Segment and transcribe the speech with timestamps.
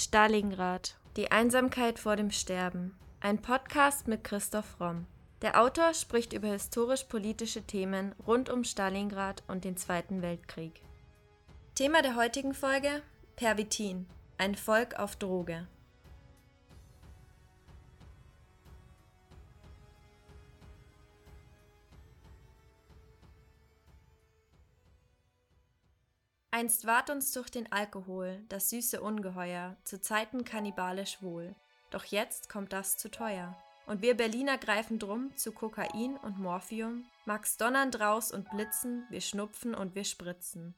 [0.00, 0.94] Stalingrad.
[1.16, 2.96] Die Einsamkeit vor dem Sterben.
[3.18, 5.08] Ein Podcast mit Christoph Romm.
[5.42, 10.82] Der Autor spricht über historisch-politische Themen rund um Stalingrad und den Zweiten Weltkrieg.
[11.74, 13.02] Thema der heutigen Folge:
[13.34, 14.06] Pervitin.
[14.38, 15.66] Ein Volk auf Droge.
[26.58, 31.54] Einst ward uns durch den Alkohol das süße Ungeheuer zu Zeiten kannibalisch wohl.
[31.90, 33.56] Doch jetzt kommt das zu teuer.
[33.86, 39.20] Und wir Berliner greifen drum zu Kokain und Morphium, mag's donnern draus und blitzen, wir
[39.20, 40.74] schnupfen und wir spritzen.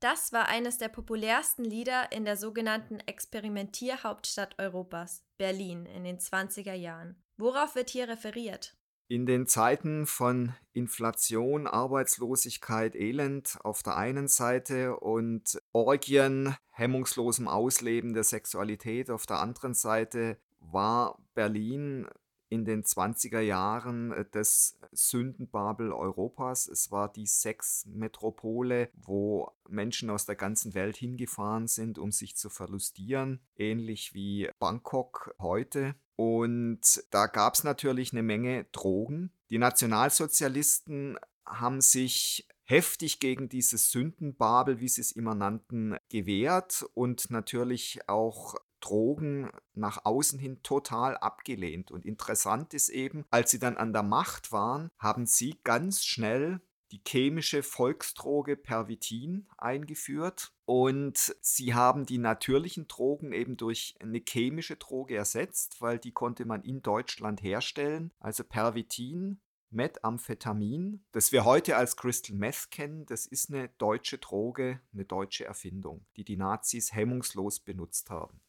[0.00, 6.74] Das war eines der populärsten Lieder in der sogenannten Experimentierhauptstadt Europas, Berlin, in den 20er
[6.74, 7.22] Jahren.
[7.36, 8.76] Worauf wird hier referiert?
[9.12, 18.14] In den Zeiten von Inflation, Arbeitslosigkeit, Elend auf der einen Seite und Orgien, hemmungslosem Ausleben
[18.14, 22.08] der Sexualität auf der anderen Seite war Berlin
[22.48, 26.66] in den 20er Jahren des Sündenbabel Europas.
[26.66, 32.48] Es war die Sexmetropole, wo Menschen aus der ganzen Welt hingefahren sind, um sich zu
[32.48, 35.96] verlustieren, ähnlich wie Bangkok heute.
[36.16, 39.32] Und da gab es natürlich eine Menge Drogen.
[39.50, 47.30] Die Nationalsozialisten haben sich heftig gegen dieses Sündenbabel, wie sie es immer nannten, gewehrt und
[47.30, 51.90] natürlich auch Drogen nach außen hin total abgelehnt.
[51.90, 56.60] Und interessant ist eben, als sie dann an der Macht waren, haben sie ganz schnell
[56.92, 64.76] die chemische Volksdroge Pervitin eingeführt und sie haben die natürlichen Drogen eben durch eine chemische
[64.76, 68.12] Droge ersetzt, weil die konnte man in Deutschland herstellen.
[68.20, 69.40] Also Pervitin,
[69.70, 75.46] Methamphetamin, das wir heute als Crystal Meth kennen, das ist eine deutsche Droge, eine deutsche
[75.46, 78.40] Erfindung, die die Nazis hemmungslos benutzt haben.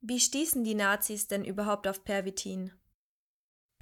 [0.00, 2.72] Wie stießen die Nazis denn überhaupt auf Pervitin?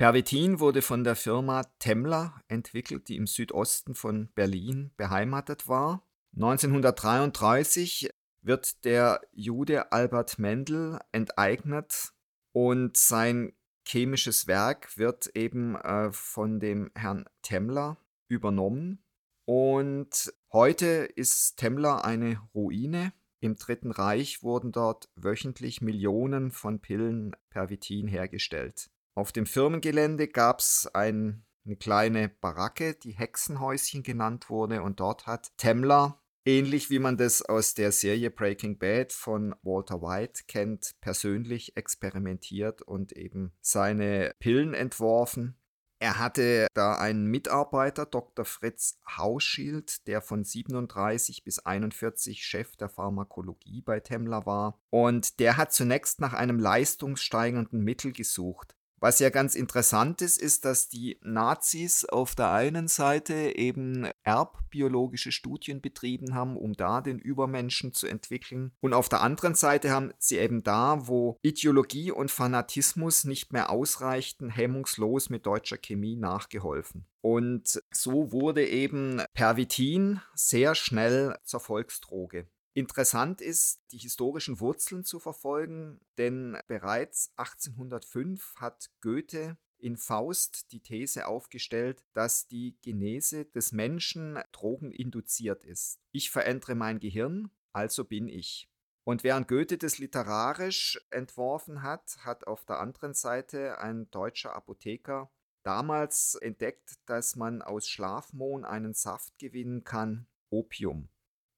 [0.02, 6.04] Pervitin wurde von der Firma Temmler entwickelt, die im Südosten von Berlin beheimatet war.
[6.34, 12.14] 1933 wird der Jude Albert Mendel enteignet
[12.50, 13.52] und sein
[13.86, 17.96] chemisches Werk wird eben äh, von dem Herrn Temmler
[18.26, 19.04] übernommen.
[19.44, 23.12] Und heute ist Temmler eine Ruine.
[23.38, 28.90] Im Dritten Reich wurden dort wöchentlich Millionen von Pillen Pervitin hergestellt.
[29.14, 35.26] Auf dem Firmengelände gab es ein, eine kleine Baracke, die Hexenhäuschen genannt wurde, und dort
[35.26, 40.92] hat Temmler, ähnlich wie man das aus der Serie Breaking Bad von Walter White kennt,
[41.02, 45.58] persönlich experimentiert und eben seine Pillen entworfen.
[45.98, 48.44] Er hatte da einen Mitarbeiter, Dr.
[48.44, 54.80] Fritz Hauschild, der von 37 bis 41 Chef der Pharmakologie bei Temmler war.
[54.90, 58.74] Und der hat zunächst nach einem leistungssteigernden Mittel gesucht.
[59.02, 65.32] Was ja ganz interessant ist, ist, dass die Nazis auf der einen Seite eben erbbiologische
[65.32, 68.70] Studien betrieben haben, um da den Übermenschen zu entwickeln.
[68.78, 73.70] Und auf der anderen Seite haben sie eben da, wo Ideologie und Fanatismus nicht mehr
[73.70, 77.04] ausreichten, hemmungslos mit deutscher Chemie nachgeholfen.
[77.22, 82.46] Und so wurde eben Pervitin sehr schnell zur Volksdroge.
[82.74, 90.80] Interessant ist, die historischen Wurzeln zu verfolgen, denn bereits 1805 hat Goethe in Faust die
[90.80, 95.98] These aufgestellt, dass die Genese des Menschen drogeninduziert ist.
[96.12, 98.70] Ich verändere mein Gehirn, also bin ich.
[99.04, 105.30] Und während Goethe das literarisch entworfen hat, hat auf der anderen Seite ein deutscher Apotheker
[105.64, 111.08] damals entdeckt, dass man aus Schlafmohn einen Saft gewinnen kann, Opium.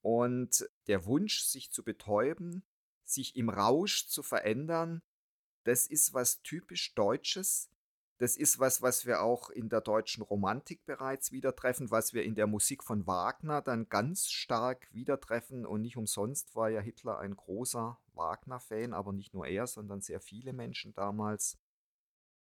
[0.05, 2.63] Und der Wunsch, sich zu betäuben,
[3.05, 5.01] sich im Rausch zu verändern,
[5.63, 7.71] das ist was typisch Deutsches.
[8.19, 12.23] Das ist was, was wir auch in der deutschen Romantik bereits wieder treffen, was wir
[12.23, 15.65] in der Musik von Wagner dann ganz stark wieder treffen.
[15.65, 20.21] Und nicht umsonst war ja Hitler ein großer Wagner-Fan, aber nicht nur er, sondern sehr
[20.21, 21.57] viele Menschen damals.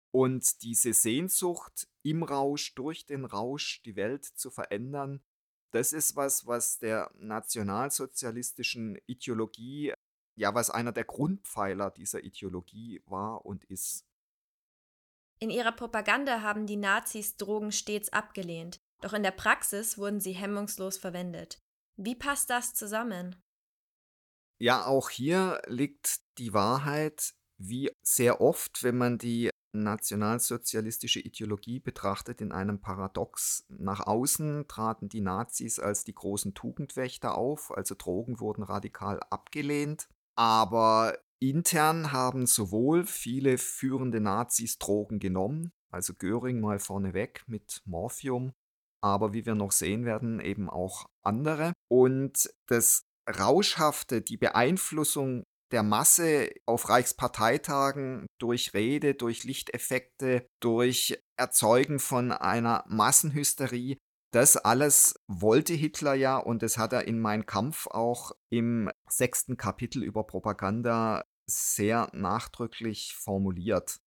[0.10, 5.22] Und diese Sehnsucht im Rausch, durch den Rausch die Welt zu verändern,
[5.74, 9.94] das ist was, was der nationalsozialistischen Ideologie,
[10.36, 14.06] ja, was einer der Grundpfeiler dieser Ideologie war und ist.
[15.40, 20.34] In ihrer Propaganda haben die Nazis Drogen stets abgelehnt, doch in der Praxis wurden sie
[20.34, 21.60] hemmungslos verwendet.
[21.98, 23.36] Wie passt das zusammen?
[24.60, 32.42] Ja, auch hier liegt die Wahrheit, wie sehr oft, wenn man die nationalsozialistische Ideologie betrachtet
[32.42, 33.66] in einem Paradox.
[33.70, 40.08] Nach außen traten die Nazis als die großen Tugendwächter auf, also Drogen wurden radikal abgelehnt.
[40.36, 48.54] Aber intern haben sowohl viele führende Nazis Drogen genommen, also Göring mal vorneweg mit Morphium,
[49.02, 51.74] aber wie wir noch sehen werden, eben auch andere.
[51.90, 55.44] Und das Rauschhafte, die Beeinflussung
[55.74, 63.98] der Masse auf Reichsparteitagen durch Rede, durch Lichteffekte, durch Erzeugen von einer Massenhysterie,
[64.32, 69.58] das alles wollte Hitler ja und das hat er in Mein Kampf auch im sechsten
[69.58, 74.00] Kapitel über Propaganda sehr nachdrücklich formuliert.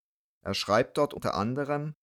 [0.44, 1.94] Er schreibt dort unter anderem,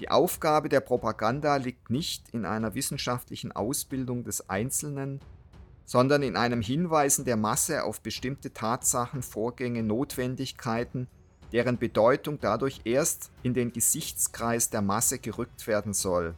[0.00, 5.20] die Aufgabe der Propaganda liegt nicht in einer wissenschaftlichen Ausbildung des Einzelnen,
[5.84, 11.08] sondern in einem Hinweisen der Masse auf bestimmte Tatsachen, Vorgänge, Notwendigkeiten,
[11.52, 16.34] deren Bedeutung dadurch erst in den Gesichtskreis der Masse gerückt werden soll.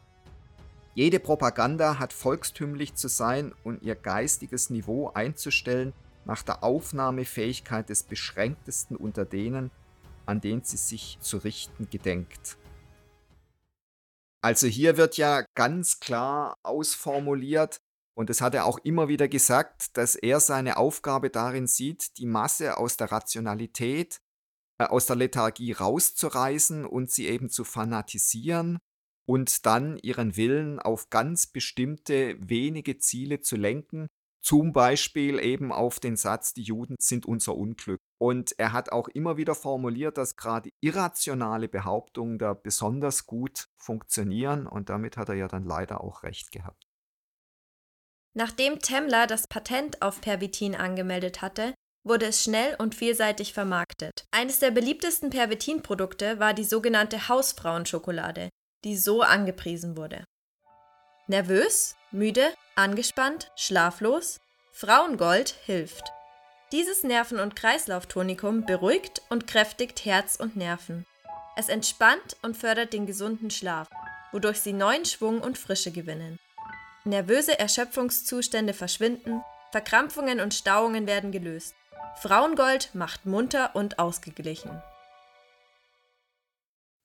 [0.94, 5.92] Jede Propaganda hat volkstümlich zu sein und ihr geistiges Niveau einzustellen
[6.24, 9.70] nach der Aufnahmefähigkeit des Beschränktesten unter denen,
[10.24, 12.56] an den sie sich zu richten gedenkt.
[14.42, 17.80] Also hier wird ja ganz klar ausformuliert,
[18.16, 22.26] und das hat er auch immer wieder gesagt, dass er seine Aufgabe darin sieht, die
[22.26, 24.22] Masse aus der Rationalität,
[24.78, 28.78] äh, aus der Lethargie rauszureißen und sie eben zu fanatisieren
[29.28, 34.06] und dann ihren Willen auf ganz bestimmte wenige Ziele zu lenken,
[34.42, 38.00] zum Beispiel eben auf den Satz, die Juden sind unser Unglück.
[38.18, 44.66] Und er hat auch immer wieder formuliert, dass gerade irrationale Behauptungen da besonders gut funktionieren
[44.66, 46.85] und damit hat er ja dann leider auch recht gehabt.
[48.38, 51.72] Nachdem Temmler das Patent auf Pervitin angemeldet hatte,
[52.04, 54.26] wurde es schnell und vielseitig vermarktet.
[54.30, 58.50] Eines der beliebtesten Pervitin-Produkte war die sogenannte Hausfrauenschokolade,
[58.84, 60.26] die so angepriesen wurde.
[61.28, 64.38] Nervös, müde, angespannt, schlaflos?
[64.70, 66.12] Frauengold hilft.
[66.72, 71.06] Dieses Nerven- und Kreislauftonikum beruhigt und kräftigt Herz und Nerven.
[71.56, 73.88] Es entspannt und fördert den gesunden Schlaf,
[74.30, 76.38] wodurch sie neuen Schwung und Frische gewinnen.
[77.06, 81.76] Nervöse Erschöpfungszustände verschwinden, Verkrampfungen und Stauungen werden gelöst.
[82.20, 84.82] Frauengold macht munter und ausgeglichen.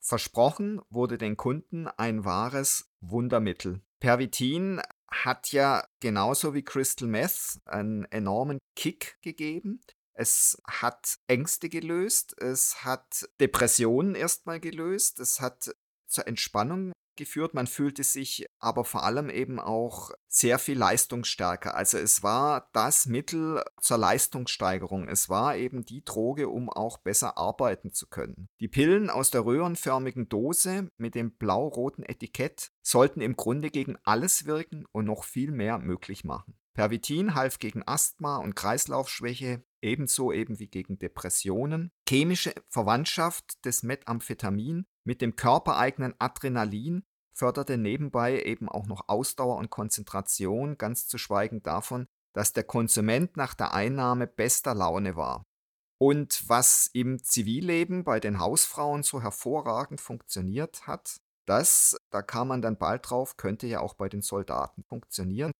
[0.00, 3.80] Versprochen wurde den Kunden ein wahres Wundermittel.
[4.00, 9.80] Pervitin hat ja genauso wie Crystal Meth einen enormen Kick gegeben.
[10.14, 15.70] Es hat Ängste gelöst, es hat Depressionen erstmal gelöst, es hat
[16.08, 17.54] zur Entspannung geführt.
[17.54, 21.74] Man fühlte sich aber vor allem eben auch sehr viel leistungsstärker.
[21.74, 25.08] Also es war das Mittel zur Leistungssteigerung.
[25.08, 28.48] Es war eben die Droge, um auch besser arbeiten zu können.
[28.60, 34.46] Die Pillen aus der röhrenförmigen Dose mit dem blau-roten Etikett sollten im Grunde gegen alles
[34.46, 36.58] wirken und noch viel mehr möglich machen.
[36.74, 41.92] Pervitin half gegen Asthma und Kreislaufschwäche, ebenso eben wie gegen Depressionen.
[42.08, 49.70] Chemische Verwandtschaft des Methamphetamin mit dem körpereigenen Adrenalin förderte nebenbei eben auch noch Ausdauer und
[49.70, 55.44] Konzentration, ganz zu schweigen davon, dass der Konsument nach der Einnahme bester Laune war.
[55.98, 62.62] Und was im Zivilleben bei den Hausfrauen so hervorragend funktioniert hat, das, da kam man
[62.62, 65.52] dann bald drauf, könnte ja auch bei den Soldaten funktionieren.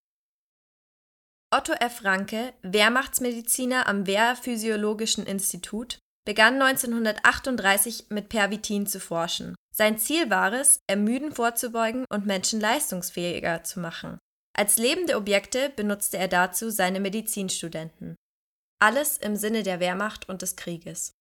[1.53, 2.03] Otto F.
[2.03, 9.55] Ranke, Wehrmachtsmediziner am Wehrphysiologischen Institut, begann 1938 mit Pervitin zu forschen.
[9.75, 14.19] Sein Ziel war es, Ermüden vorzubeugen und Menschen leistungsfähiger zu machen.
[14.55, 18.15] Als lebende Objekte benutzte er dazu seine Medizinstudenten.
[18.79, 21.13] Alles im Sinne der Wehrmacht und des Krieges.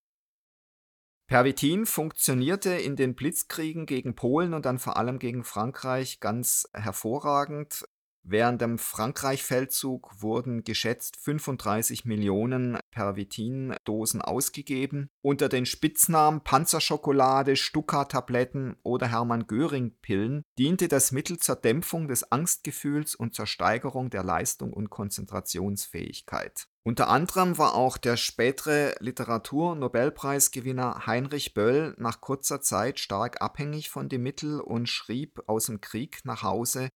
[1.29, 7.87] Pervitin funktionierte in den Blitzkriegen gegen Polen und dann vor allem gegen Frankreich ganz hervorragend.
[8.25, 15.11] Während dem Frankreich-Feldzug wurden geschätzt 35 Millionen Pervitin-Dosen ausgegeben.
[15.23, 23.35] Unter den Spitznamen Panzerschokolade, Stuka-Tabletten oder Hermann-Göring-Pillen diente das Mittel zur Dämpfung des Angstgefühls und
[23.35, 26.69] zur Steigerung der Leistung und Konzentrationsfähigkeit.
[26.85, 34.09] Unter anderem war auch der spätere Literatur-Nobelpreisgewinner Heinrich Böll nach kurzer Zeit stark abhängig von
[34.09, 36.89] dem Mittel und schrieb aus dem Krieg nach Hause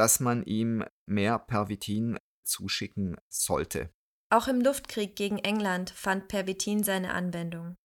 [0.00, 3.90] dass man ihm mehr Pervitin zuschicken sollte.
[4.30, 7.76] Auch im Luftkrieg gegen England fand Pervitin seine Anwendung.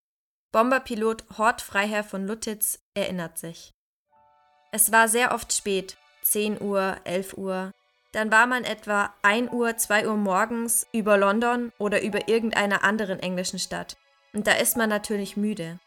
[0.54, 3.74] Bomberpilot Hort Freiherr von Lutitz erinnert sich.
[4.72, 7.74] Es war sehr oft spät, 10 Uhr, 11 Uhr.
[8.14, 13.20] Dann war man etwa 1 Uhr, 2 Uhr morgens über London oder über irgendeiner anderen
[13.20, 13.98] englischen Stadt.
[14.32, 15.82] Und da ist man natürlich müde.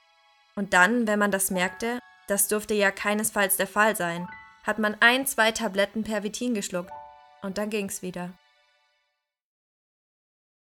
[0.56, 4.28] Und dann, wenn man das merkte, das durfte ja keinesfalls der Fall sein,
[4.68, 6.92] hat man ein, zwei Tabletten Pervitin geschluckt
[7.40, 8.38] und dann ging's wieder.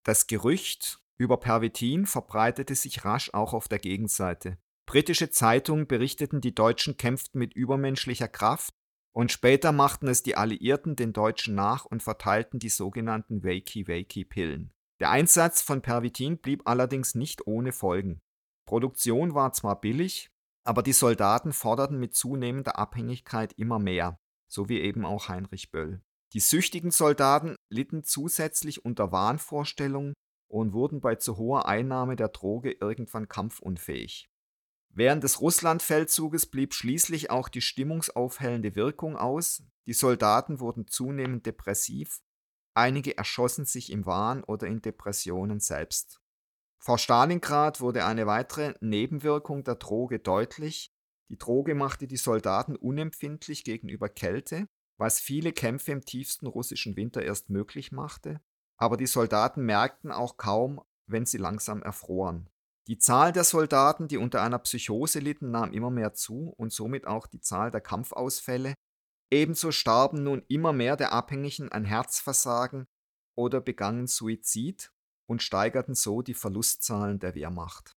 [0.05, 4.59] Das Gerücht über Pervitin verbreitete sich rasch auch auf der Gegenseite.
[4.85, 8.75] Britische Zeitungen berichteten, die Deutschen kämpften mit übermenschlicher Kraft
[9.13, 14.71] und später machten es die Alliierten den Deutschen nach und verteilten die sogenannten Wakey-Wakey-Pillen.
[15.01, 18.21] Der Einsatz von Pervitin blieb allerdings nicht ohne Folgen.
[18.67, 20.31] Produktion war zwar billig,
[20.69, 26.03] aber die Soldaten forderten mit zunehmender Abhängigkeit immer mehr, so wie eben auch Heinrich Böll.
[26.35, 30.13] Die süchtigen Soldaten litten zusätzlich unter Wahnvorstellungen
[30.47, 34.29] und wurden bei zu hoher Einnahme der Droge irgendwann kampfunfähig.
[34.91, 42.21] Während des Russlandfeldzuges blieb schließlich auch die stimmungsaufhellende Wirkung aus, die Soldaten wurden zunehmend depressiv,
[42.75, 46.21] einige erschossen sich im Wahn oder in Depressionen selbst.
[46.79, 50.93] Vor Stalingrad wurde eine weitere Nebenwirkung der Droge deutlich.
[51.29, 57.23] Die Droge machte die Soldaten unempfindlich gegenüber Kälte, was viele Kämpfe im tiefsten russischen Winter
[57.23, 58.41] erst möglich machte,
[58.77, 62.49] aber die Soldaten merkten auch kaum, wenn sie langsam erfroren.
[62.87, 67.07] Die Zahl der Soldaten, die unter einer Psychose litten, nahm immer mehr zu und somit
[67.07, 68.75] auch die Zahl der Kampfausfälle.
[69.31, 72.87] Ebenso starben nun immer mehr der Abhängigen an Herzversagen
[73.37, 74.91] oder begangen Suizid
[75.29, 77.93] und steigerten so die Verlustzahlen der Wehrmacht.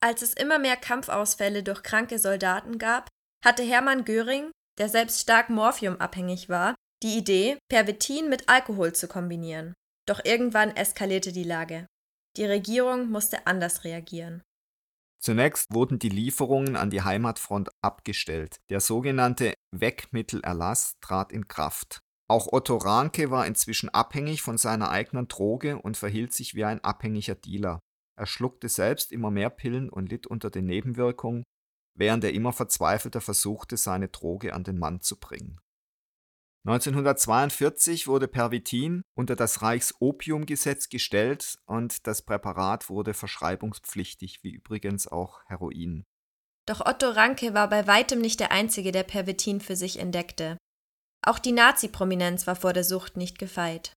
[0.00, 3.08] Als es immer mehr Kampfausfälle durch kranke Soldaten gab,
[3.44, 9.74] hatte Hermann Göring, der selbst stark morphiumabhängig war, die Idee, Pervitin mit Alkohol zu kombinieren.
[10.06, 11.86] Doch irgendwann eskalierte die Lage.
[12.36, 14.42] Die Regierung musste anders reagieren.
[15.18, 18.60] Zunächst wurden die Lieferungen an die Heimatfront abgestellt.
[18.68, 22.00] Der sogenannte Wegmittelerlass trat in Kraft.
[22.28, 26.82] Auch Otto Rahnke war inzwischen abhängig von seiner eigenen Droge und verhielt sich wie ein
[26.82, 27.78] abhängiger Dealer.
[28.18, 31.44] Er schluckte selbst immer mehr Pillen und litt unter den Nebenwirkungen,
[31.96, 35.60] während er immer verzweifelter versuchte, seine Droge an den Mann zu bringen.
[36.66, 45.44] 1942 wurde Pervitin unter das Reichsopiumgesetz gestellt und das Präparat wurde verschreibungspflichtig, wie übrigens auch
[45.46, 46.04] Heroin.
[46.66, 50.58] Doch Otto Ranke war bei weitem nicht der Einzige, der Pervitin für sich entdeckte.
[51.28, 53.92] Auch die Nazi-Prominenz war vor der Sucht nicht gefeit.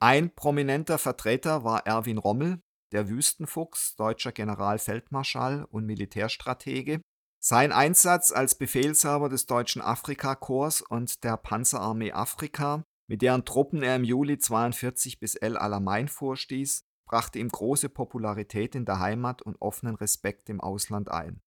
[0.00, 7.00] Ein prominenter Vertreter war Erwin Rommel, der Wüstenfuchs, deutscher Generalfeldmarschall und Militärstratege,
[7.42, 13.96] sein Einsatz als Befehlshaber des Deutschen Afrikakorps und der Panzerarmee Afrika, mit deren Truppen er
[13.96, 19.60] im Juli 42 bis El Alamein vorstieß, brachte ihm große Popularität in der Heimat und
[19.60, 21.42] offenen Respekt im Ausland ein.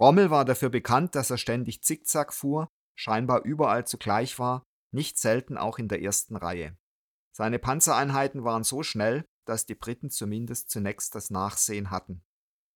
[0.00, 5.56] Rommel war dafür bekannt, dass er ständig Zickzack fuhr, scheinbar überall zugleich war, nicht selten
[5.56, 6.76] auch in der ersten Reihe.
[7.36, 12.22] Seine Panzereinheiten waren so schnell, dass die Briten zumindest zunächst das Nachsehen hatten.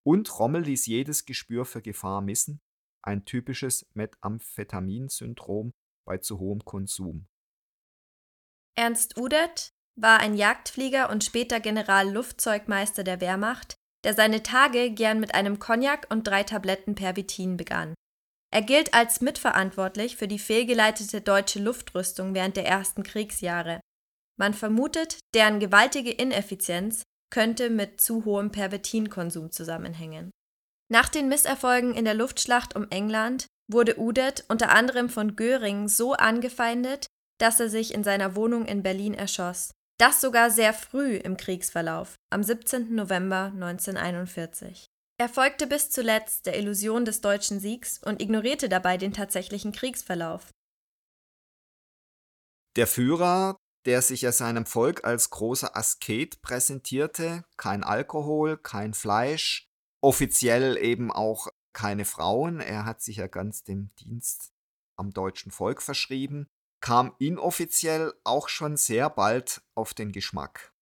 [0.04, 2.60] Und Rommel ließ jedes Gespür für Gefahr missen,
[3.02, 5.72] ein typisches Methamphetamin-Syndrom
[6.04, 7.28] bei zu hohem Konsum.
[8.76, 15.34] Ernst Udet war ein Jagdflieger und später General-Luftzeugmeister der Wehrmacht, der seine Tage gern mit
[15.34, 17.94] einem Cognac und drei Tabletten Pervitin begann.
[18.50, 23.80] Er gilt als mitverantwortlich für die fehlgeleitete deutsche Luftrüstung während der ersten Kriegsjahre.
[24.38, 30.30] Man vermutet, deren gewaltige Ineffizienz könnte mit zu hohem Pervetinkonsum zusammenhängen.
[30.90, 36.14] Nach den Misserfolgen in der Luftschlacht um England wurde Udet unter anderem von Göring so
[36.14, 37.06] angefeindet,
[37.38, 39.72] dass er sich in seiner Wohnung in Berlin erschoss.
[39.98, 42.94] Das sogar sehr früh im Kriegsverlauf, am 17.
[42.94, 44.86] November 1941.
[45.20, 50.52] Er folgte bis zuletzt der Illusion des deutschen Siegs und ignorierte dabei den tatsächlichen Kriegsverlauf.
[52.76, 53.56] Der Führer
[53.88, 57.44] der sich ja seinem Volk als großer Asket präsentierte.
[57.56, 59.66] Kein Alkohol, kein Fleisch,
[60.02, 62.60] offiziell eben auch keine Frauen.
[62.60, 64.52] Er hat sich ja ganz dem Dienst
[64.96, 66.48] am deutschen Volk verschrieben,
[66.82, 70.74] kam inoffiziell auch schon sehr bald auf den Geschmack.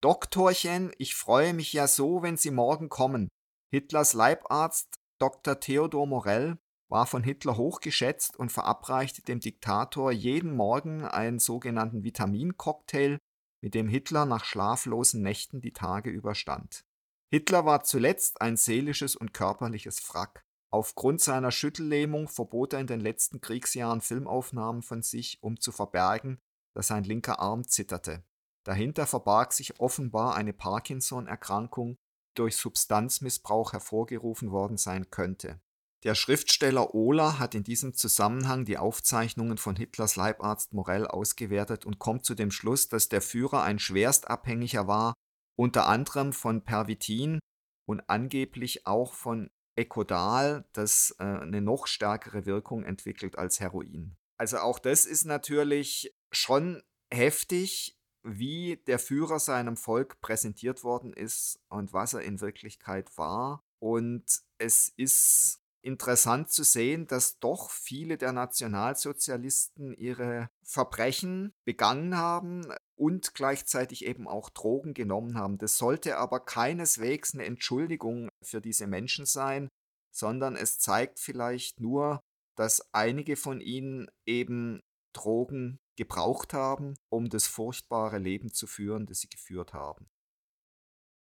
[0.00, 3.28] Doktorchen, ich freue mich ja so, wenn Sie morgen kommen.
[3.72, 5.58] Hitlers Leibarzt Dr.
[5.58, 6.58] Theodor Morell
[6.90, 13.16] war von Hitler hochgeschätzt und verabreichte dem Diktator jeden Morgen einen sogenannten Vitamincocktail,
[13.62, 16.84] mit dem Hitler nach schlaflosen Nächten die Tage überstand.
[17.30, 20.44] Hitler war zuletzt ein seelisches und körperliches Wrack.
[20.70, 26.38] Aufgrund seiner Schüttellähmung verbot er in den letzten Kriegsjahren Filmaufnahmen von sich, um zu verbergen,
[26.74, 28.22] dass sein linker Arm zitterte.
[28.64, 31.96] Dahinter verbarg sich offenbar eine Parkinson-Erkrankung,
[32.34, 35.60] durch Substanzmissbrauch hervorgerufen worden sein könnte.
[36.04, 42.00] Der Schriftsteller Ohler hat in diesem Zusammenhang die Aufzeichnungen von Hitlers Leibarzt Morell ausgewertet und
[42.00, 45.14] kommt zu dem Schluss, dass der Führer ein Schwerstabhängiger war,
[45.56, 47.38] unter anderem von Pervitin
[47.86, 54.16] und angeblich auch von Ekodal, das äh, eine noch stärkere Wirkung entwickelt als Heroin.
[54.38, 61.60] Also auch das ist natürlich schon heftig, wie der Führer seinem Volk präsentiert worden ist
[61.68, 63.62] und was er in Wirklichkeit war.
[63.78, 64.24] Und
[64.58, 73.34] es ist interessant zu sehen, dass doch viele der Nationalsozialisten ihre Verbrechen begangen haben und
[73.34, 75.58] gleichzeitig eben auch Drogen genommen haben.
[75.58, 79.68] Das sollte aber keineswegs eine Entschuldigung für diese Menschen sein,
[80.14, 82.20] sondern es zeigt vielleicht nur,
[82.54, 84.80] dass einige von ihnen eben
[85.12, 90.10] Drogen gebraucht haben, um das furchtbare Leben zu führen, das sie geführt haben.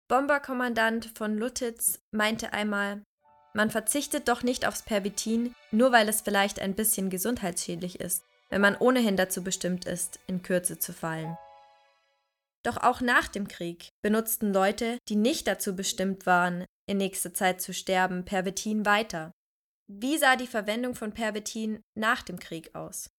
[0.09, 3.03] Bomberkommandant von Lutitz meinte einmal,
[3.55, 8.61] man verzichtet doch nicht aufs Pervitin, nur weil es vielleicht ein bisschen gesundheitsschädlich ist, wenn
[8.61, 11.37] man ohnehin dazu bestimmt ist, in Kürze zu fallen.
[12.63, 17.61] Doch auch nach dem Krieg benutzten Leute, die nicht dazu bestimmt waren, in nächster Zeit
[17.61, 19.33] zu sterben, Pervitin weiter.
[19.87, 23.11] Wie sah die Verwendung von Pervitin nach dem Krieg aus?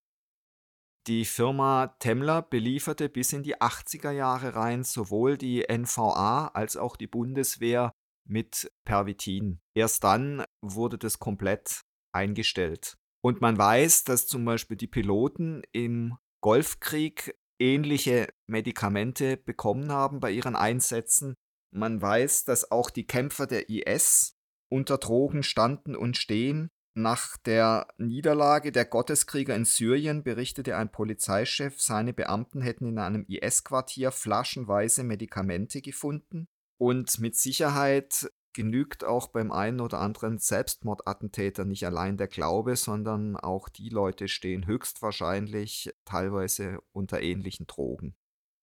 [1.08, 6.96] Die Firma Temmler belieferte bis in die 80er Jahre rein sowohl die NVA als auch
[6.96, 7.92] die Bundeswehr
[8.28, 9.60] mit Pervitin.
[9.76, 11.82] Erst dann wurde das komplett
[12.14, 12.98] eingestellt.
[13.24, 20.32] Und man weiß, dass zum Beispiel die Piloten im Golfkrieg ähnliche Medikamente bekommen haben bei
[20.32, 21.36] ihren Einsätzen.
[21.74, 24.36] Man weiß, dass auch die Kämpfer der IS
[24.72, 26.70] unter Drogen standen und stehen.
[26.94, 33.26] Nach der Niederlage der Gotteskrieger in Syrien berichtete ein Polizeichef, seine Beamten hätten in einem
[33.28, 36.48] IS-Quartier flaschenweise Medikamente gefunden.
[36.78, 43.38] Und mit Sicherheit genügt auch beim einen oder anderen Selbstmordattentäter nicht allein der Glaube, sondern
[43.38, 48.16] auch die Leute stehen höchstwahrscheinlich teilweise unter ähnlichen Drogen.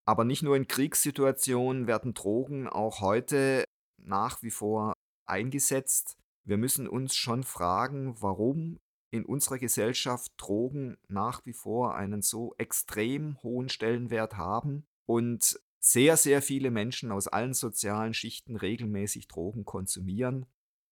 [0.04, 3.64] Aber nicht nur in Kriegssituationen werden Drogen auch heute
[3.96, 4.94] nach wie vor
[5.26, 6.16] eingesetzt.
[6.48, 12.54] Wir müssen uns schon fragen, warum in unserer Gesellschaft Drogen nach wie vor einen so
[12.56, 19.66] extrem hohen Stellenwert haben und sehr, sehr viele Menschen aus allen sozialen Schichten regelmäßig Drogen
[19.66, 20.46] konsumieren.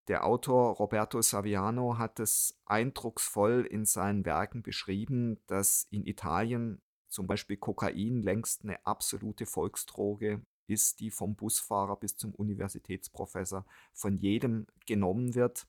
[0.09, 7.27] Der Autor Roberto Saviano hat es eindrucksvoll in seinen Werken beschrieben, dass in Italien zum
[7.27, 14.67] Beispiel Kokain längst eine absolute Volksdroge ist, die vom Busfahrer bis zum Universitätsprofessor von jedem
[14.87, 15.67] genommen wird.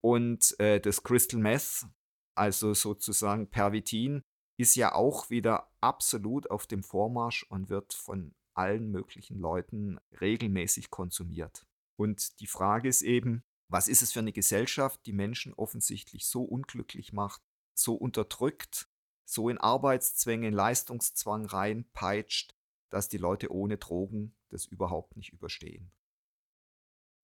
[0.00, 1.86] Und äh, das Crystal Meth,
[2.34, 4.22] also sozusagen Pervitin,
[4.56, 10.90] ist ja auch wieder absolut auf dem Vormarsch und wird von allen möglichen Leuten regelmäßig
[10.90, 11.66] konsumiert.
[11.96, 16.42] Und die Frage ist eben, was ist es für eine Gesellschaft, die Menschen offensichtlich so
[16.42, 17.42] unglücklich macht,
[17.74, 18.88] so unterdrückt,
[19.24, 22.53] so in Arbeitszwänge, in Leistungszwang reinpeitscht,
[22.94, 25.90] dass die Leute ohne Drogen das überhaupt nicht überstehen.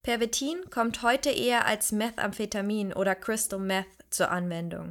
[0.02, 4.90] Pervitin kommt heute eher als Methamphetamin oder Crystal Meth zur Anwendung.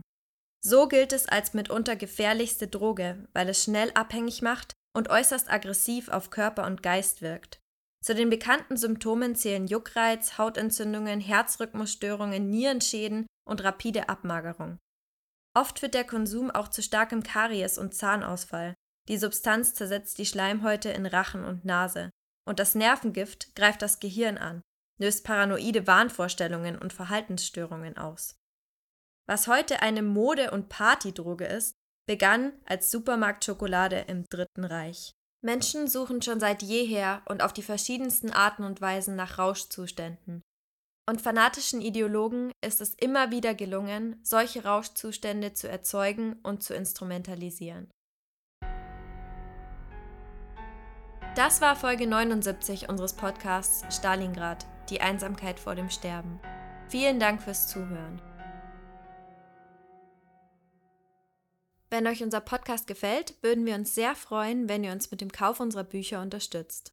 [0.63, 6.07] So gilt es als mitunter gefährlichste Droge, weil es schnell abhängig macht und äußerst aggressiv
[6.07, 7.59] auf Körper und Geist wirkt.
[8.01, 14.77] Zu den bekannten Symptomen zählen Juckreiz, Hautentzündungen, Herzrhythmusstörungen, Nierenschäden und rapide Abmagerung.
[15.53, 18.75] Oft führt der Konsum auch zu starkem Karies und Zahnausfall.
[19.09, 22.11] Die Substanz zersetzt die Schleimhäute in Rachen und Nase.
[22.47, 24.61] Und das Nervengift greift das Gehirn an,
[24.99, 28.35] löst paranoide Wahnvorstellungen und Verhaltensstörungen aus.
[29.27, 31.73] Was heute eine Mode- und Partydroge ist,
[32.07, 35.11] begann als Supermarktschokolade im Dritten Reich.
[35.41, 40.41] Menschen suchen schon seit jeher und auf die verschiedensten Arten und Weisen nach Rauschzuständen.
[41.07, 47.89] Und fanatischen Ideologen ist es immer wieder gelungen, solche Rauschzustände zu erzeugen und zu instrumentalisieren.
[51.39, 56.37] Das war Folge 79 unseres Podcasts Stalingrad, die Einsamkeit vor dem Sterben.
[56.89, 58.21] Vielen Dank fürs Zuhören.
[61.89, 65.31] Wenn euch unser Podcast gefällt, würden wir uns sehr freuen, wenn ihr uns mit dem
[65.31, 66.91] Kauf unserer Bücher unterstützt.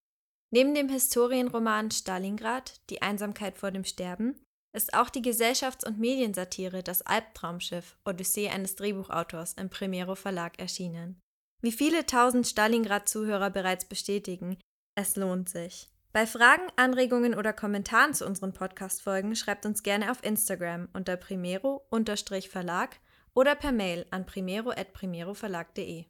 [0.53, 4.41] Neben dem Historienroman Stalingrad, Die Einsamkeit vor dem Sterben,
[4.73, 11.21] ist auch die Gesellschafts- und Mediensatire Das Albtraumschiff, Odyssee eines Drehbuchautors im Primero Verlag erschienen.
[11.61, 14.59] Wie viele tausend Stalingrad-Zuhörer bereits bestätigen,
[14.95, 15.89] es lohnt sich.
[16.13, 23.01] Bei Fragen, Anregungen oder Kommentaren zu unseren Podcast-Folgen schreibt uns gerne auf Instagram unter primero-verlag
[23.35, 26.05] oder per Mail an primero.primeroverlag.de.